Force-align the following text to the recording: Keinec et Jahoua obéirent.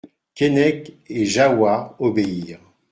Keinec 0.33 0.93
et 1.09 1.25
Jahoua 1.25 1.95
obéirent. 1.99 2.57